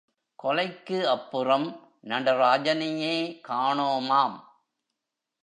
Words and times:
கொலைக்கு 0.35 1.07
அப்புறம் 1.07 1.67
நடராஜனையே 2.03 3.41
காணோமாம். 3.47 4.37